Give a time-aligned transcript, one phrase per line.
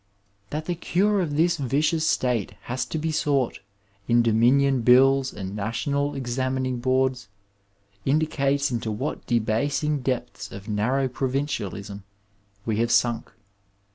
[0.49, 3.59] That the cure of this vicious state has to be sought
[4.07, 7.27] in Dominion bills and National examining boards,
[8.03, 12.03] indicates into what debasing depths of narrow provincialism
[12.65, 13.31] we have sunk.